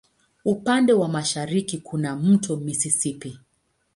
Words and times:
Upande 0.45 0.93
wa 0.93 1.07
mashariki 1.07 1.77
kuna 1.77 2.09
wa 2.13 2.19
Mto 2.19 2.57
Mississippi. 2.57 3.37